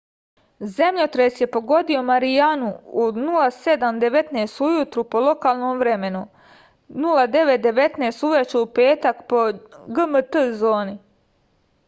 земљотрес 0.75 1.35
је 1.41 1.47
погодио 1.55 1.99
маријану 2.05 2.69
у 3.01 3.03
07:19 3.17 4.55
ујутру 4.69 5.03
по 5.11 5.21
локалном 5.25 5.83
времену 5.83 6.21
09:19 7.03 8.23
увече 8.29 8.59
у 8.63 8.63
петак 8.79 9.21
по 9.35 9.43
gmt 9.99 10.41
зони 10.65 10.97